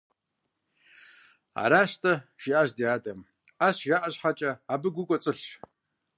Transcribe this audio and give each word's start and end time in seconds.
–Аращ–тӀэ,– 1.61 2.13
жиӀащ 2.41 2.69
ди 2.77 2.85
адэм,– 2.95 3.19
Ӏэщ 3.57 3.77
жаӀэ 3.87 4.09
щхьэкӀэ, 4.13 4.51
абыи 4.73 4.93
гу 4.95 5.03
кӀуэцӀылъщ. 5.07 5.49